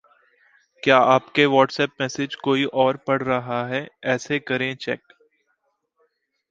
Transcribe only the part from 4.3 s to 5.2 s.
करें चेक